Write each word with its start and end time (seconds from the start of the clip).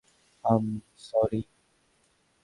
আম, 0.45 0.65
sorry. 0.99 1.41